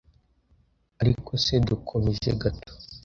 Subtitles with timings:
[1.01, 2.73] ariko se dukomeje gato,